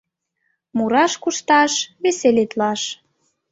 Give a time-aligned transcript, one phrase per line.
[0.77, 2.81] Мураш-кушташ, веселитлаш